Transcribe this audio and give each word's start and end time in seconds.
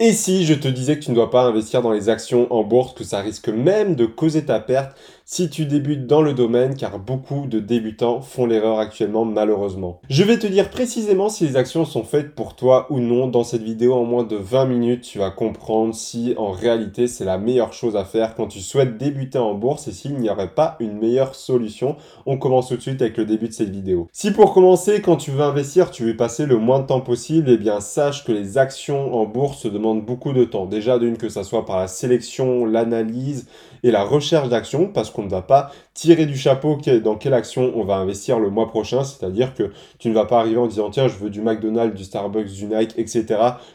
Et 0.00 0.12
si 0.12 0.44
je 0.44 0.54
te 0.54 0.66
disais 0.66 0.98
que 0.98 1.04
tu 1.04 1.10
ne 1.10 1.14
dois 1.14 1.30
pas 1.30 1.44
investir 1.44 1.80
dans 1.80 1.92
les 1.92 2.08
actions 2.08 2.52
en 2.52 2.64
bourse, 2.64 2.94
que 2.94 3.04
ça 3.04 3.20
risque 3.20 3.48
même 3.48 3.94
de 3.94 4.06
causer 4.06 4.44
ta 4.44 4.58
perte 4.58 4.96
si 5.26 5.48
tu 5.48 5.64
débutes 5.64 6.06
dans 6.06 6.20
le 6.20 6.34
domaine, 6.34 6.76
car 6.76 6.98
beaucoup 6.98 7.46
de 7.46 7.58
débutants 7.58 8.20
font 8.20 8.44
l'erreur 8.44 8.78
actuellement 8.78 9.24
malheureusement. 9.24 10.00
Je 10.10 10.22
vais 10.22 10.38
te 10.38 10.46
dire 10.46 10.68
précisément 10.68 11.30
si 11.30 11.46
les 11.46 11.56
actions 11.56 11.86
sont 11.86 12.04
faites 12.04 12.34
pour 12.34 12.54
toi 12.56 12.86
ou 12.90 13.00
non 13.00 13.26
dans 13.26 13.42
cette 13.42 13.62
vidéo 13.62 13.94
en 13.94 14.04
moins 14.04 14.24
de 14.24 14.36
20 14.36 14.66
minutes. 14.66 15.00
Tu 15.00 15.18
vas 15.18 15.30
comprendre 15.30 15.94
si 15.94 16.34
en 16.36 16.50
réalité 16.50 17.08
c'est 17.08 17.24
la 17.24 17.38
meilleure 17.38 17.72
chose 17.72 17.96
à 17.96 18.04
faire 18.04 18.34
quand 18.34 18.48
tu 18.48 18.60
souhaites 18.60 18.98
débuter 18.98 19.38
en 19.38 19.54
bourse 19.54 19.88
et 19.88 19.92
s'il 19.92 20.16
n'y 20.16 20.28
aurait 20.28 20.54
pas 20.54 20.76
une 20.78 20.98
meilleure 20.98 21.34
solution. 21.34 21.96
On 22.26 22.36
commence 22.36 22.68
tout 22.68 22.76
de 22.76 22.82
suite 22.82 23.00
avec 23.00 23.16
le 23.16 23.24
début 23.24 23.48
de 23.48 23.54
cette 23.54 23.70
vidéo. 23.70 24.08
Si 24.12 24.30
pour 24.30 24.52
commencer, 24.52 25.00
quand 25.00 25.16
tu 25.16 25.30
veux 25.30 25.42
investir, 25.42 25.90
tu 25.90 26.04
veux 26.04 26.16
passer 26.16 26.44
le 26.44 26.58
moins 26.58 26.80
de 26.80 26.86
temps 26.86 27.00
possible, 27.00 27.48
eh 27.48 27.56
bien 27.56 27.80
sache 27.80 28.24
que 28.24 28.32
les 28.32 28.58
actions 28.58 29.14
en 29.14 29.24
bourse 29.24 29.64
demandent 29.64 30.04
beaucoup 30.04 30.34
de 30.34 30.44
temps. 30.44 30.66
Déjà 30.66 30.98
d'une 30.98 31.16
que 31.16 31.30
ça 31.30 31.44
soit 31.44 31.64
par 31.64 31.78
la 31.78 31.88
sélection, 31.88 32.66
l'analyse 32.66 33.46
et 33.82 33.90
la 33.90 34.02
recherche 34.02 34.48
d'actions, 34.48 34.86
parce 34.86 35.10
qu'on 35.14 35.22
ne 35.22 35.30
va 35.30 35.42
pas 35.42 35.70
tirer 35.94 36.26
du 36.26 36.36
chapeau 36.36 36.78
dans 37.02 37.14
quelle 37.14 37.34
action 37.34 37.72
on 37.76 37.84
va 37.84 37.96
investir 37.96 38.40
le 38.40 38.50
mois 38.50 38.68
prochain, 38.68 39.04
c'est-à-dire 39.04 39.54
que 39.54 39.70
tu 39.98 40.08
ne 40.08 40.14
vas 40.14 40.26
pas 40.26 40.40
arriver 40.40 40.58
en 40.58 40.66
disant 40.66 40.90
tiens 40.90 41.08
je 41.08 41.16
veux 41.16 41.30
du 41.30 41.40
McDonald's, 41.40 41.94
du 41.94 42.04
Starbucks, 42.04 42.52
du 42.52 42.66
Nike, 42.66 42.94
etc. 42.98 43.24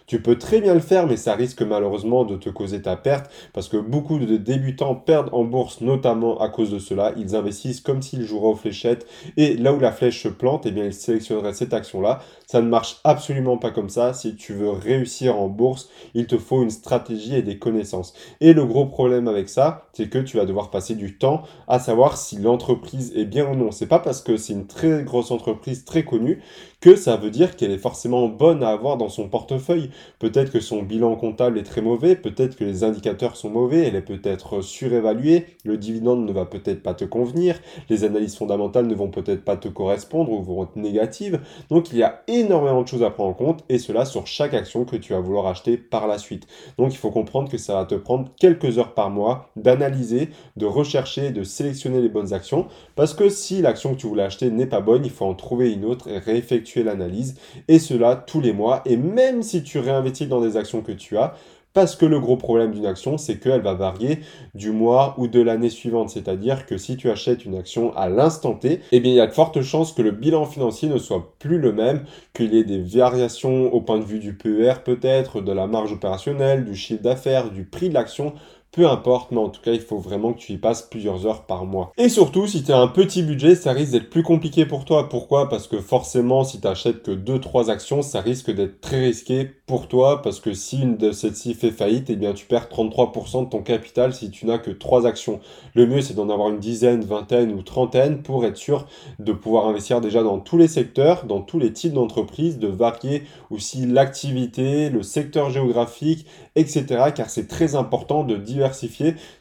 Tu 0.05 0.21
peux 0.21 0.37
très 0.37 0.59
bien 0.59 0.73
le 0.73 0.81
faire, 0.81 1.07
mais 1.07 1.17
ça 1.17 1.33
risque 1.33 1.61
malheureusement 1.61 2.25
de 2.25 2.35
te 2.35 2.49
causer 2.49 2.81
ta 2.81 2.97
perte, 2.97 3.31
parce 3.53 3.69
que 3.69 3.77
beaucoup 3.77 4.19
de 4.19 4.37
débutants 4.37 4.95
perdent 4.95 5.29
en 5.31 5.45
bourse, 5.45 5.81
notamment 5.81 6.39
à 6.39 6.49
cause 6.49 6.71
de 6.71 6.79
cela. 6.79 7.13
Ils 7.17 7.35
investissent 7.35 7.81
comme 7.81 8.01
s'ils 8.01 8.25
joueraient 8.25 8.49
aux 8.49 8.55
fléchettes, 8.55 9.07
et 9.37 9.55
là 9.55 9.73
où 9.73 9.79
la 9.79 9.91
flèche 9.91 10.21
se 10.21 10.27
plante, 10.27 10.65
eh 10.65 10.71
bien 10.71 10.85
ils 10.85 10.93
sélectionneraient 10.93 11.53
cette 11.53 11.73
action-là. 11.73 12.19
Ça 12.47 12.61
ne 12.61 12.67
marche 12.67 12.97
absolument 13.03 13.57
pas 13.57 13.71
comme 13.71 13.89
ça. 13.89 14.13
Si 14.13 14.35
tu 14.35 14.53
veux 14.53 14.71
réussir 14.71 15.37
en 15.37 15.47
bourse, 15.47 15.89
il 16.15 16.27
te 16.27 16.37
faut 16.37 16.63
une 16.63 16.69
stratégie 16.69 17.35
et 17.35 17.43
des 17.43 17.59
connaissances. 17.59 18.13
Et 18.41 18.53
le 18.53 18.65
gros 18.65 18.87
problème 18.87 19.27
avec 19.27 19.47
ça, 19.49 19.87
c'est 19.93 20.09
que 20.09 20.17
tu 20.17 20.37
vas 20.37 20.45
devoir 20.45 20.69
passer 20.69 20.95
du 20.95 21.17
temps 21.17 21.28
à 21.67 21.79
savoir 21.79 22.17
si 22.17 22.37
l'entreprise 22.37 23.13
est 23.15 23.25
bien 23.25 23.49
ou 23.49 23.55
non. 23.55 23.71
C'est 23.71 23.87
pas 23.87 23.99
parce 23.99 24.21
que 24.21 24.37
c'est 24.37 24.53
une 24.53 24.67
très 24.67 25.03
grosse 25.03 25.31
entreprise 25.31 25.85
très 25.85 26.03
connue 26.03 26.41
que 26.81 26.95
ça 26.95 27.17
veut 27.17 27.29
dire 27.29 27.55
qu'elle 27.55 27.71
est 27.71 27.77
forcément 27.77 28.29
bonne 28.29 28.63
à 28.63 28.69
avoir 28.69 28.95
dans 28.95 29.09
son 29.09 29.27
portefeuille. 29.27 29.89
Peut-être 30.17 30.51
que 30.51 30.61
son 30.61 30.81
bilan 30.81 31.15
comptable 31.15 31.59
est 31.59 31.63
très 31.63 31.81
mauvais, 31.81 32.15
peut-être 32.15 32.55
que 32.55 32.63
les 32.63 32.83
indicateurs 32.83 33.35
sont 33.35 33.49
mauvais, 33.49 33.87
elle 33.87 33.95
est 33.95 34.01
peut-être 34.01 34.61
surévaluée, 34.61 35.57
le 35.65 35.77
dividende 35.77 36.25
ne 36.25 36.31
va 36.31 36.45
peut-être 36.45 36.81
pas 36.81 36.93
te 36.93 37.03
convenir, 37.03 37.59
les 37.89 38.05
analyses 38.05 38.37
fondamentales 38.37 38.87
ne 38.87 38.95
vont 38.95 39.09
peut-être 39.09 39.43
pas 39.43 39.57
te 39.57 39.67
correspondre 39.67 40.31
ou 40.31 40.41
vont 40.41 40.63
être 40.63 40.77
négatives. 40.77 41.41
Donc 41.69 41.91
il 41.91 41.97
y 41.97 42.03
a 42.03 42.23
énormément 42.27 42.83
de 42.83 42.87
choses 42.87 43.03
à 43.03 43.09
prendre 43.09 43.31
en 43.31 43.33
compte 43.33 43.63
et 43.67 43.77
cela 43.77 44.05
sur 44.05 44.25
chaque 44.25 44.53
action 44.53 44.85
que 44.85 44.95
tu 44.95 45.11
vas 45.11 45.19
vouloir 45.19 45.47
acheter 45.47 45.77
par 45.77 46.07
la 46.07 46.17
suite. 46.17 46.47
Donc 46.77 46.93
il 46.93 46.97
faut 46.97 47.11
comprendre 47.11 47.49
que 47.49 47.57
ça 47.57 47.73
va 47.73 47.85
te 47.85 47.95
prendre 47.95 48.29
quelques 48.39 48.77
heures 48.77 48.93
par 48.93 49.09
mois 49.09 49.49
d'analyser, 49.57 50.29
de 50.55 50.65
rechercher, 50.65 51.31
de 51.31 51.43
sélectionner 51.43 52.01
les 52.01 52.09
bonnes 52.09 52.33
actions 52.33 52.67
parce 52.95 53.13
que 53.13 53.27
si 53.27 53.61
l'action 53.61 53.95
que 53.95 53.99
tu 53.99 54.07
voulais 54.07 54.23
acheter 54.23 54.49
n'est 54.49 54.65
pas 54.65 54.81
bonne, 54.81 55.03
il 55.03 55.11
faut 55.11 55.25
en 55.25 55.33
trouver 55.33 55.73
une 55.73 55.83
autre 55.83 56.07
et 56.07 56.19
réeffectuer 56.19 56.68
l'analyse, 56.77 57.35
et 57.67 57.79
cela 57.79 58.15
tous 58.15 58.41
les 58.41 58.53
mois, 58.53 58.81
et 58.85 58.97
même 58.97 59.43
si 59.43 59.63
tu 59.63 59.79
réinvestis 59.79 60.27
dans 60.27 60.41
des 60.41 60.57
actions 60.57 60.81
que 60.81 60.91
tu 60.91 61.17
as, 61.17 61.33
parce 61.73 61.95
que 61.95 62.05
le 62.05 62.19
gros 62.19 62.35
problème 62.35 62.71
d'une 62.71 62.85
action, 62.85 63.17
c'est 63.17 63.37
qu'elle 63.37 63.61
va 63.61 63.73
varier 63.73 64.19
du 64.55 64.71
mois 64.71 65.13
ou 65.17 65.27
de 65.27 65.39
l'année 65.39 65.69
suivante. 65.69 66.09
C'est-à-dire 66.09 66.65
que 66.65 66.77
si 66.77 66.97
tu 66.97 67.09
achètes 67.09 67.45
une 67.45 67.55
action 67.55 67.95
à 67.95 68.09
l'instant 68.09 68.55
T, 68.55 68.81
eh 68.91 68.99
bien, 68.99 69.11
il 69.11 69.15
y 69.15 69.21
a 69.21 69.27
de 69.27 69.31
fortes 69.31 69.61
chances 69.61 69.93
que 69.93 70.01
le 70.01 70.11
bilan 70.11 70.45
financier 70.45 70.89
ne 70.89 70.97
soit 70.97 71.33
plus 71.37 71.59
le 71.59 71.71
même, 71.71 72.05
qu'il 72.33 72.53
y 72.53 72.59
ait 72.59 72.63
des 72.63 72.81
variations 72.81 73.71
au 73.73 73.81
point 73.81 73.99
de 73.99 74.03
vue 74.03 74.19
du 74.19 74.33
PER 74.35 74.81
peut-être, 74.83 75.41
de 75.41 75.51
la 75.51 75.67
marge 75.67 75.93
opérationnelle, 75.93 76.65
du 76.65 76.75
chiffre 76.75 77.03
d'affaires, 77.03 77.51
du 77.51 77.65
prix 77.65 77.89
de 77.89 77.93
l'action 77.93 78.33
peu 78.71 78.87
importe, 78.87 79.31
mais 79.31 79.39
en 79.39 79.49
tout 79.49 79.61
cas, 79.61 79.71
il 79.71 79.81
faut 79.81 79.97
vraiment 79.97 80.33
que 80.33 80.39
tu 80.39 80.53
y 80.53 80.57
passes 80.57 80.83
plusieurs 80.83 81.25
heures 81.25 81.45
par 81.45 81.65
mois. 81.65 81.91
Et 81.97 82.07
surtout, 82.07 82.45
si 82.45 82.63
tu 82.63 82.71
as 82.71 82.77
un 82.77 82.87
petit 82.87 83.23
budget, 83.23 83.55
ça 83.55 83.71
risque 83.71 83.93
d'être 83.93 84.09
plus 84.09 84.21
compliqué 84.21 84.65
pour 84.65 84.85
toi. 84.85 85.09
Pourquoi? 85.09 85.49
Parce 85.49 85.67
que 85.67 85.79
forcément, 85.79 86.43
si 86.43 86.61
tu 86.61 86.67
achètes 86.67 87.01
que 87.01 87.11
2-3 87.11 87.69
actions, 87.71 88.01
ça 88.03 88.21
risque 88.21 88.51
d'être 88.51 88.79
très 88.79 88.99
risqué 88.99 89.49
pour 89.65 89.87
toi. 89.87 90.21
Parce 90.21 90.39
que 90.39 90.53
si 90.53 90.81
une 90.81 90.97
de 90.97 91.11
celles-ci 91.11 91.55
fait 91.55 91.71
faillite, 91.71 92.09
eh 92.09 92.15
bien, 92.15 92.33
tu 92.33 92.45
perds 92.45 92.67
33% 92.67 93.45
de 93.45 93.49
ton 93.49 93.63
capital 93.63 94.13
si 94.13 94.29
tu 94.29 94.45
n'as 94.45 94.59
que 94.59 94.71
3 94.71 95.07
actions. 95.07 95.39
Le 95.73 95.87
mieux, 95.87 96.01
c'est 96.01 96.13
d'en 96.13 96.29
avoir 96.29 96.49
une 96.49 96.59
dizaine, 96.59 97.03
vingtaine 97.03 97.51
ou 97.53 97.63
trentaine 97.63 98.21
pour 98.21 98.45
être 98.45 98.57
sûr 98.57 98.85
de 99.17 99.31
pouvoir 99.33 99.67
investir 99.67 99.99
déjà 99.99 100.21
dans 100.21 100.39
tous 100.39 100.57
les 100.57 100.67
secteurs, 100.67 101.25
dans 101.25 101.41
tous 101.41 101.57
les 101.57 101.73
types 101.73 101.93
d'entreprises, 101.93 102.59
de 102.59 102.67
varier 102.67 103.23
aussi 103.49 103.87
l'activité, 103.87 104.91
le 104.91 105.01
secteur 105.01 105.49
géographique, 105.49 106.27
etc. 106.55 106.85
Car 107.15 107.31
c'est 107.31 107.47
très 107.47 107.75
important 107.75 108.23
de 108.23 108.35
dire 108.35 108.58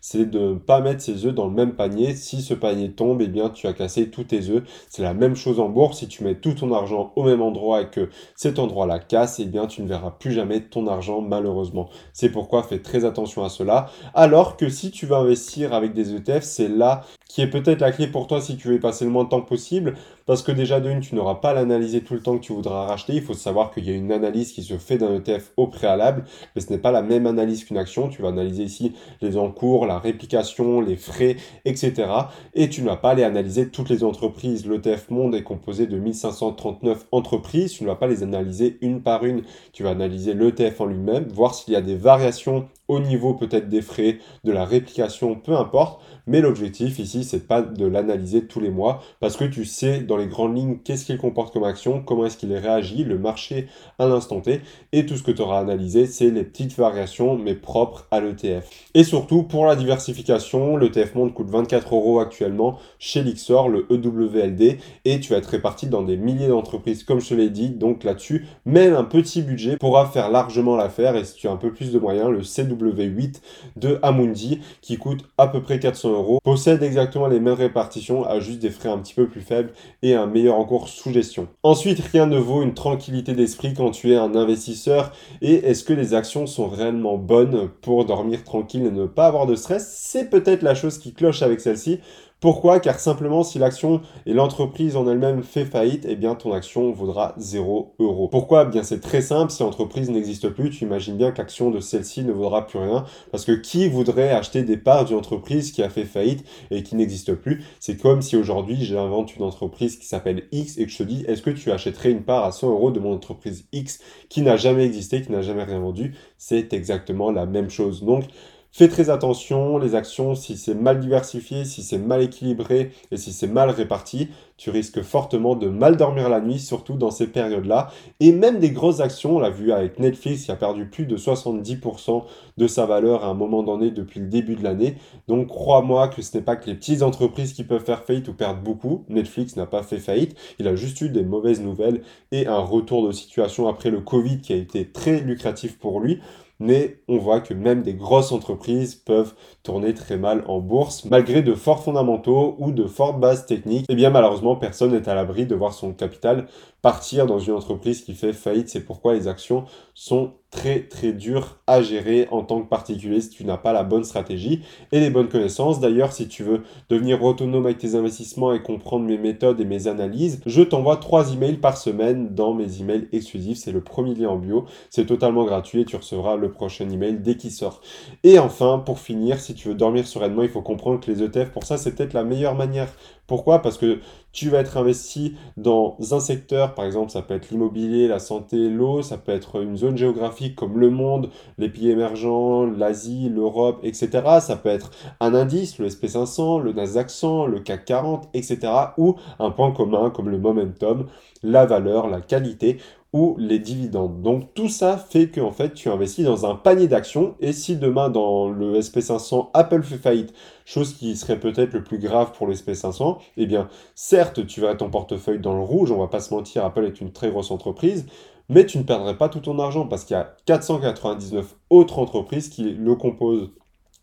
c'est 0.01 0.31
de 0.31 0.39
ne 0.39 0.55
pas 0.55 0.81
mettre 0.81 1.03
ses 1.03 1.27
œufs 1.27 1.35
dans 1.35 1.47
le 1.47 1.55
même 1.55 1.75
panier. 1.75 2.15
Si 2.15 2.43
ce 2.43 2.55
panier 2.55 2.93
tombe, 2.93 3.21
eh 3.23 3.29
bien, 3.29 3.51
tu 3.51 3.67
as 3.67 3.73
cassé 3.73 4.11
tous 4.11 4.25
tes 4.25 4.51
œufs. 4.51 4.63
C'est 4.89 5.03
la 5.03 5.15
même 5.15 5.37
chose 5.37 5.61
en 5.61 5.69
bourse. 5.69 5.99
Si 5.99 6.09
tu 6.09 6.25
mets 6.25 6.35
tout 6.35 6.53
ton 6.53 6.73
argent 6.73 7.13
au 7.17 7.23
même 7.23 7.43
endroit 7.43 7.83
et 7.83 7.89
que 7.89 8.09
cet 8.37 8.59
endroit-là 8.59 8.99
casse, 8.99 9.39
eh 9.41 9.47
bien, 9.47 9.67
tu 9.67 9.83
ne 9.83 9.89
verras 9.89 10.11
plus 10.11 10.33
jamais 10.33 10.61
ton 10.61 10.87
argent, 10.87 11.21
malheureusement. 11.21 11.89
C'est 12.13 12.31
pourquoi 12.31 12.63
fais 12.63 12.81
très 12.81 13.05
attention 13.05 13.45
à 13.45 13.49
cela. 13.49 13.91
Alors 14.15 14.57
que 14.57 14.69
si 14.69 14.91
tu 14.91 15.07
veux 15.07 15.17
investir 15.17 15.73
avec 15.73 15.93
des 15.95 16.15
ETF, 16.15 16.43
c'est 16.43 16.69
là 16.69 17.03
qui 17.29 17.43
est 17.43 17.47
peut-être 17.47 17.83
la 17.83 17.93
clé 17.93 18.07
pour 18.07 18.27
toi 18.27 18.41
si 18.41 18.57
tu 18.57 18.69
veux 18.69 18.81
passer 18.81 19.05
le 19.05 19.11
moins 19.11 19.25
de 19.25 19.29
temps 19.29 19.43
possible, 19.43 19.95
parce 20.25 20.43
que 20.43 20.51
déjà 20.51 20.81
d'une, 20.81 21.01
tu 21.01 21.15
n'auras 21.15 21.37
pas 21.37 21.51
à 21.51 21.55
l'analyser 21.55 22.01
tout 22.01 22.15
le 22.15 22.21
temps 22.21 22.39
que 22.39 22.43
tu 22.43 22.55
voudras 22.55 22.87
racheter. 22.87 23.15
Il 23.15 23.23
faut 23.23 23.35
savoir 23.35 23.71
qu'il 23.71 23.85
y 23.85 23.91
a 23.91 23.95
une 23.95 24.11
analyse 24.11 24.53
qui 24.53 24.63
se 24.63 24.79
fait 24.79 24.97
d'un 24.97 25.15
ETF 25.15 25.53
au 25.59 25.67
préalable, 25.67 26.25
mais 26.55 26.63
ce 26.63 26.73
n'est 26.73 26.79
pas 26.79 26.91
la 26.91 27.03
même 27.03 27.27
analyse 27.27 27.65
qu'une 27.65 27.77
action. 27.77 28.09
Tu 28.09 28.23
vas 28.23 28.29
analyser 28.29 28.63
ici 28.63 28.95
les 29.21 29.37
encours, 29.37 29.87
la 29.87 29.99
réplication, 29.99 30.81
les 30.81 30.97
frais, 30.97 31.37
etc. 31.67 32.07
Et 32.55 32.71
tu 32.71 32.81
ne 32.81 32.87
vas 32.87 32.97
pas 32.97 33.11
aller 33.11 33.25
analyser 33.25 33.69
toutes 33.69 33.91
les 33.91 34.05
entreprises. 34.05 34.67
L'ETF 34.67 35.11
Monde 35.11 35.35
est 35.35 35.43
composé 35.43 35.87
de 35.87 35.99
1539 35.99 37.07
entreprises. 37.13 37.73
Tu 37.73 37.85
ne 37.85 37.89
vas 37.89 37.97
pas 37.97 38.07
les 38.07 38.23
analyser 38.23 38.79
une 38.81 39.03
par 39.03 39.25
une. 39.25 39.43
Tu 39.73 39.83
vas 39.83 39.91
analyser 39.91 40.33
l'ETF 40.33 40.81
en 40.81 40.87
lui-même, 40.87 41.29
voir 41.29 41.55
s'il 41.55 41.75
y 41.75 41.77
a 41.77 41.83
des 41.83 41.97
variations 41.97 42.69
au 42.89 43.01
niveau 43.01 43.35
peut-être 43.35 43.69
des 43.69 43.83
frais, 43.83 44.19
de 44.45 44.53
la 44.53 44.65
réplication, 44.65 45.35
peu 45.35 45.55
importe. 45.55 46.03
Mais 46.27 46.41
l'objectif 46.41 46.99
ici, 46.99 47.25
c'est 47.25 47.47
pas 47.47 47.63
de 47.63 47.87
l'analyser 47.87 48.47
tous 48.47 48.61
les 48.61 48.71
mois 48.71 49.03
parce 49.21 49.37
que 49.37 49.45
tu 49.45 49.65
sais 49.65 50.01
dans 50.01 50.17
les 50.17 50.27
grandes 50.27 50.57
lignes 50.57 50.79
qu'est-ce 50.85 51.07
qu'il 51.07 51.19
comporte 51.19 51.53
comme 51.53 51.65
action, 51.65 52.03
comment 52.03 52.27
est-ce 52.27 52.37
qu'il 52.37 52.53
réagit, 52.55 53.05
le 53.05 53.19
marché 53.19 53.69
à 53.99 54.07
l'instant 54.07 54.41
T. 54.41 54.61
Et 54.93 55.07
tout 55.07 55.17
ce 55.17 55.23
que 55.23 55.31
tu 55.31 55.43
auras 55.43 55.61
analysé, 55.61 56.07
c'est 56.07 56.31
les 56.31 56.45
petites 56.45 56.77
variations 56.77 57.39
mais 57.39 57.55
propres 57.55 58.07
à 58.11 58.21
l'ETF. 58.21 58.69
Et 58.95 59.05
surtout, 59.05 59.43
pour 59.43 59.67
la 59.67 59.77
diversification, 59.77 60.77
l'ETF 60.77 61.15
Monde 61.15 61.35
coûte 61.35 61.51
24 61.51 61.95
euros 61.95 62.21
actuellement 62.21 62.79
chez 62.99 63.23
Lixor, 63.23 63.69
le 63.69 63.87
EWLD, 63.91 64.79
et 65.05 65.21
tu 65.21 65.33
vas 65.33 65.39
être 65.39 65.47
réparti 65.47 65.87
dans 65.87 66.03
des 66.03 66.17
milliers 66.17 66.49
d'entreprises 66.49 67.05
comme 67.05 67.21
je 67.21 67.31
te 67.31 67.35
l'ai 67.35 67.51
dit. 67.51 67.71
Donc 67.71 68.05
là-dessus, 68.05 68.47
même 68.65 68.95
un 68.95 69.05
petit 69.05 69.43
budget 69.43 69.77
pourra 69.77 70.07
faire 70.07 70.31
largement 70.31 70.77
l'affaire. 70.77 71.17
Et 71.17 71.25
si 71.25 71.35
tu 71.35 71.49
as 71.49 71.53
un 71.53 71.57
peu 71.57 71.73
plus 71.73 71.93
de 71.93 71.99
moyens, 71.99 72.31
le 72.31 72.41
CW 72.41 72.78
8 72.87 73.43
de 73.77 73.99
Amundi 74.03 74.61
qui 74.81 74.97
coûte 74.97 75.25
à 75.37 75.49
peu 75.49 75.63
près 75.63 75.79
400 75.79 76.13
euros, 76.13 76.39
possède 76.43 76.83
exactement 76.83 77.27
les 77.27 77.41
mêmes 77.41 77.55
répartitions 77.55 78.25
à 78.25 78.41
juste 78.41 78.61
des 78.61 78.71
frais 78.71 78.89
un 78.89 78.99
petit 78.99 79.15
peu 79.15 79.29
plus 79.29 79.41
faibles 79.41 79.73
et 80.03 80.15
un 80.15 80.27
meilleur 80.27 80.57
encours 80.57 80.89
sous 80.89 81.13
gestion. 81.13 81.49
Ensuite, 81.63 82.01
rien 82.01 82.27
ne 82.27 82.39
vaut 82.39 82.63
une 82.63 82.75
tranquillité 82.75 83.35
d'esprit 83.35 83.75
quand 83.75 83.91
tu 83.91 84.13
es 84.13 84.17
un 84.17 84.35
investisseur 84.35 85.13
et 85.43 85.55
est-ce 85.55 85.85
que 85.85 85.93
les 85.93 86.15
actions 86.15 86.47
sont 86.47 86.69
réellement 86.69 87.19
bonnes 87.19 87.69
pour 87.83 88.05
dormir 88.05 88.45
tranquille 88.45 88.87
et 88.87 88.91
ne 88.91 89.07
pas 89.07 89.27
avoir 89.27 89.47
de 89.47 89.55
stress? 89.55 89.95
C'est 89.97 90.31
peut-être 90.31 90.63
la 90.63 90.75
chose 90.75 90.99
qui 90.99 91.13
cloche 91.13 91.43
avec 91.43 91.61
celle-ci. 91.61 92.01
Pourquoi? 92.41 92.79
Car 92.79 93.01
simplement 93.01 93.43
si 93.43 93.59
l'action 93.59 94.01
et 94.25 94.33
l'entreprise 94.33 94.95
en 94.95 95.09
elle-même 95.09 95.43
fait 95.43 95.65
faillite, 95.65 96.07
eh 96.09 96.15
bien 96.15 96.37
ton 96.37 96.53
action 96.53 96.93
vaudra 96.93 97.35
0 97.37 97.97
euros. 97.99 98.29
Pourquoi? 98.29 98.63
Eh 98.63 98.71
Bien 98.71 98.85
c'est 98.85 99.01
très 99.01 99.23
simple, 99.23 99.51
si 99.51 99.65
l'entreprise 99.65 100.09
n'existe 100.09 100.49
plus, 100.51 100.71
tu 100.71 100.85
imagines 100.85 101.17
bien 101.17 101.33
que 101.33 101.39
l'action 101.39 101.73
de 101.73 101.81
celle-ci 101.81 102.23
ne 102.23 102.31
vaudra 102.31 102.65
plus 102.65 102.79
rien, 102.79 103.05
parce 103.33 103.45
que 103.45 103.51
qui 103.51 103.89
voudrait 103.89 104.31
acheter 104.31 104.63
des 104.63 104.77
parts 104.77 105.05
d'une 105.05 105.17
entreprise 105.17 105.73
qui 105.73 105.83
a 105.83 105.91
fait 105.91 106.05
faillite 106.05 106.45
et 106.71 106.85
qui 106.85 106.95
n'existe 106.95 107.35
plus? 107.35 107.65
C'est 107.81 107.97
comme 107.97 108.23
si 108.23 108.37
aujourd'hui 108.37 108.77
j'invente 108.85 109.35
une 109.35 109.43
entreprise 109.43 109.97
qui 109.99 110.07
s'appelle 110.07 110.45
X 110.53 110.79
et 110.79 110.87
que 110.87 110.93
je 110.93 110.99
te 110.99 111.03
dis, 111.03 111.25
est-ce 111.27 111.43
que 111.43 111.51
tu 111.51 111.73
achèterais 111.73 112.13
une 112.13 112.23
part 112.23 112.45
à 112.45 112.53
100 112.53 112.71
euros 112.71 112.93
de 112.93 113.01
mon 113.01 113.15
entreprise 113.15 113.67
X 113.73 113.99
qui 114.29 114.43
n'a 114.43 114.57
jamais 114.57 114.85
existé, 114.85 115.23
qui 115.23 115.33
n'a 115.33 115.43
jamais 115.43 115.65
rien 115.65 115.81
vendu? 115.81 116.15
C'est 116.37 116.73
exactement 116.73 117.33
la 117.33 117.47
même 117.47 117.69
chose. 117.69 118.05
Donc, 118.05 118.27
Fais 118.71 118.89
très 118.89 119.09
attention, 119.09 119.79
les 119.79 119.95
actions, 119.95 120.35
si 120.35 120.57
c'est 120.57 120.75
mal 120.75 121.01
diversifié, 121.01 121.65
si 121.65 121.83
c'est 121.83 121.99
mal 121.99 122.23
équilibré 122.23 122.93
et 123.11 123.17
si 123.17 123.33
c'est 123.33 123.47
mal 123.47 123.71
réparti, 123.71 124.29
tu 124.59 124.69
risques 124.69 125.03
fortement 125.03 125.57
de 125.57 125.69
mal 125.69 125.97
dormir 125.97 126.29
la 126.29 126.41
nuit, 126.41 126.59
surtout 126.59 126.95
dans 126.95 127.11
ces 127.11 127.29
périodes-là. 127.29 127.91
Et 128.21 128.31
même 128.31 128.59
des 128.59 128.71
grosses 128.71 129.01
actions, 129.01 129.37
on 129.37 129.39
l'a 129.41 129.51
vu 129.51 129.73
avec 129.73 129.99
Netflix 129.99 130.45
qui 130.45 130.53
a 130.53 130.57
perdu 130.57 130.85
plus 130.85 131.07
de 131.07 131.17
70% 131.17 132.25
de 132.59 132.67
sa 132.67 132.85
valeur 132.85 133.25
à 133.25 133.29
un 133.29 133.35
moment 133.35 133.63
donné 133.63 133.91
depuis 133.91 134.21
le 134.21 134.27
début 134.27 134.55
de 134.55 134.63
l'année. 134.63 134.97
Donc 135.29 135.49
crois-moi 135.49 136.09
que 136.09 136.21
ce 136.21 136.37
n'est 136.37 136.45
pas 136.45 136.57
que 136.57 136.67
les 136.67 136.75
petites 136.75 137.03
entreprises 137.03 137.55
qui 137.55 137.65
peuvent 137.65 137.85
faire 137.85 138.05
faillite 138.05 138.29
ou 138.29 138.35
perdre 138.35 138.61
beaucoup. 138.61 139.05
Netflix 139.09 139.57
n'a 139.57 139.67
pas 139.67 139.83
fait 139.83 139.99
faillite, 139.99 140.37
il 140.59 140.69
a 140.69 140.77
juste 140.77 141.01
eu 141.01 141.09
des 141.09 141.25
mauvaises 141.25 141.63
nouvelles 141.63 142.03
et 142.33 142.47
un 142.47 142.61
retour 142.61 143.07
de 143.07 143.13
situation 143.13 143.67
après 143.67 143.91
le 143.91 144.03
Covid 144.03 144.41
qui 144.41 144.53
a 144.53 144.57
été 144.57 144.87
très 144.91 145.21
lucratif 145.21 145.79
pour 145.79 146.01
lui. 146.01 146.21
Mais 146.61 147.01
on 147.09 147.19
voit 147.19 147.41
que 147.41 147.55
même 147.55 147.83
des 147.83 147.95
grosses 147.95 148.33
entreprises 148.33 148.95
peuvent 148.95 149.35
tourner 149.63 149.95
très 149.95 150.17
mal 150.17 150.45
en 150.47 150.61
bourse, 150.61 151.05
malgré 151.05 151.43
de 151.43 151.55
forts 151.55 151.83
fondamentaux 151.83 152.57
ou 152.59 152.73
de 152.73 152.87
fortes 152.87 153.21
bases 153.21 153.47
techniques. 153.47 153.87
Et 153.89 153.93
eh 153.93 153.97
bien 153.97 154.11
malheureusement, 154.11 154.57
personne 154.57 154.93
n'est 154.93 155.09
à 155.09 155.15
l'abri 155.15 155.47
de 155.47 155.55
voir 155.55 155.73
son 155.73 155.93
capital 155.93 156.47
partir 156.89 157.27
dans 157.27 157.39
une 157.39 157.53
entreprise 157.53 158.01
qui 158.01 158.15
fait 158.15 158.33
faillite. 158.33 158.71
C'est 158.71 158.81
pourquoi 158.81 159.13
les 159.13 159.29
actions 159.29 159.67
sont 159.93 160.33
très 160.51 160.81
très 160.81 161.13
dures 161.13 161.59
à 161.67 161.83
gérer 161.83 162.27
en 162.31 162.43
tant 162.43 162.63
que 162.63 162.69
particulier 162.71 163.21
si 163.21 163.29
tu 163.29 163.45
n'as 163.45 163.59
pas 163.59 163.75
la 163.75 163.83
bonne 163.83 164.05
stratégie 164.05 164.63
et 164.91 164.99
les 164.99 165.11
bonnes 165.11 165.29
connaissances. 165.29 165.81
D'ailleurs, 165.81 166.15
si 166.15 166.29
tu 166.29 166.43
veux 166.43 166.63
devenir 166.89 167.23
autonome 167.23 167.67
avec 167.67 167.77
tes 167.77 167.95
investissements 167.95 168.55
et 168.55 168.63
comprendre 168.63 169.05
mes 169.05 169.19
méthodes 169.19 169.61
et 169.61 169.67
mes 169.67 169.87
analyses, 169.87 170.41
je 170.47 170.63
t'envoie 170.63 170.97
trois 170.97 171.31
emails 171.35 171.59
par 171.59 171.77
semaine 171.77 172.35
dans 172.35 172.55
mes 172.55 172.81
emails 172.81 173.07
exclusifs. 173.13 173.59
C'est 173.59 173.73
le 173.73 173.83
premier 173.83 174.15
lien 174.15 174.31
en 174.31 174.37
bio. 174.37 174.65
C'est 174.89 175.05
totalement 175.05 175.45
gratuit 175.45 175.83
et 175.83 175.85
tu 175.85 175.97
recevras 175.97 176.37
le 176.37 176.51
prochain 176.51 176.89
email 176.89 177.19
dès 177.19 177.37
qu'il 177.37 177.51
sort. 177.51 177.83
Et 178.25 178.39
enfin, 178.39 178.79
pour 178.79 178.99
finir, 178.99 179.41
si 179.41 179.55
tu 179.55 179.69
veux 179.69 179.75
dormir 179.75 180.07
sereinement, 180.07 180.43
il 180.43 180.49
faut 180.49 180.63
comprendre 180.63 181.01
que 181.01 181.11
les 181.11 181.23
ETF, 181.23 181.51
pour 181.51 181.65
ça, 181.65 181.77
c'est 181.77 181.95
peut-être 181.95 182.15
la 182.15 182.25
meilleure 182.25 182.55
manière. 182.55 182.89
Pourquoi? 183.29 183.61
Parce 183.61 183.77
que 183.77 184.01
tu 184.33 184.49
vas 184.49 184.59
être 184.61 184.79
investi 184.79 185.37
dans 185.59 185.97
un 186.13 186.19
secteur, 186.19 186.75
par 186.75 186.87
exemple, 186.87 187.11
ça 187.11 187.21
peut 187.21 187.35
être 187.35 187.51
l'immobilier, 187.51 188.09
la 188.09 188.19
santé, 188.21 188.71
l'eau, 188.71 189.03
ça 189.03 189.19
peut 189.19 189.33
être 189.33 189.63
une 189.63 189.77
zone 189.77 189.99
géographique 189.99 190.57
comme 190.57 190.79
le 190.79 190.89
monde, 190.91 191.31
les 191.59 191.69
pays 191.69 191.91
émergents, 191.91 192.65
l'Asie, 192.65 193.29
l'Europe, 193.29 193.81
etc. 193.83 194.41
Ça 194.41 194.57
peut 194.57 194.71
être 194.71 194.91
un 195.21 195.35
indice, 195.35 195.79
le 195.79 195.89
SP500, 195.89 196.63
le 196.63 196.73
Nasdaq 196.73 197.11
100, 197.11 197.47
le 197.47 197.61
CAC 197.61 197.85
40, 197.85 198.29
etc. 198.33 198.59
Ou 198.97 199.17
un 199.39 199.51
point 199.51 199.73
commun 199.73 200.09
comme 200.09 200.31
le 200.31 200.39
momentum, 200.39 201.07
la 201.43 201.67
valeur, 201.67 202.09
la 202.09 202.23
qualité 202.23 202.79
ou 203.13 203.37
les 203.39 203.59
dividendes. 203.59 204.23
Donc 204.23 204.53
tout 204.55 204.69
ça 204.69 204.99
fait 204.99 205.29
que 205.29 205.41
en 205.41 205.53
fait 205.53 205.73
tu 205.73 205.89
investis 205.89 206.25
dans 206.25 206.47
un 206.47 206.55
panier 206.55 206.89
d'actions 206.89 207.37
et 207.41 207.53
si 207.53 207.77
demain 207.77 208.11
dans 208.11 208.51
le 208.51 208.79
SP500 208.79 209.51
Apple 209.55 209.83
fait 209.83 209.97
faillite, 209.97 210.35
chose 210.65 210.95
qui 210.95 211.17
serait 211.17 211.41
peut-être 211.41 211.73
le 211.73 211.83
plus 211.83 211.99
grave 211.99 212.33
pour 212.33 212.47
le 212.47 212.55
SP500, 212.55 213.19
eh 213.39 213.47
bien 213.47 213.69
certes 213.95 214.47
tu 214.47 214.61
vas 214.61 214.75
ton 214.75 214.91
portefeuille 214.91 215.41
dans 215.41 215.55
le 215.55 215.63
rouge, 215.63 215.91
on 215.91 215.99
va 215.99 216.09
pas 216.09 216.21
se 216.21 216.35
mentir, 216.35 216.65
Apple 216.65 216.85
est 216.85 217.01
une 217.01 217.13
très 217.13 217.31
grosse 217.31 217.51
entreprise, 217.51 218.07
mais 218.51 218.67
tu 218.67 218.79
ne 218.79 218.83
perdrais 218.83 219.17
pas 219.17 219.29
tout 219.29 219.41
ton 219.41 219.59
argent 219.59 219.87
parce 219.87 220.05
qu'il 220.05 220.15
y 220.15 220.21
a 220.21 220.37
499 220.47 221.57
autres 221.71 221.99
entreprises 221.99 222.49
qui 222.49 222.73
le 222.73 222.95
composent. 222.95 223.51